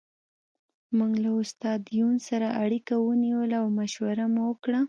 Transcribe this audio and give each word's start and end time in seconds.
موږ 0.97 1.11
له 1.23 1.31
استاد 1.41 1.79
یون 1.99 2.15
سره 2.27 2.47
اړیکه 2.63 2.93
ونیوله 2.99 3.57
او 3.61 3.67
مشوره 3.79 4.25
مو 4.33 4.41
وکړه 4.49 4.79